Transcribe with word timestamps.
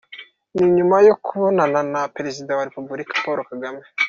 Ni 0.55 0.67
nyuma 0.75 0.95
yo 1.07 1.13
kubonana 1.25 1.79
na 1.93 2.01
Perezida 2.15 2.51
wa 2.57 2.65
Repubulika, 2.67 3.21
Paul 3.23 3.39
Kagame. 3.49 3.81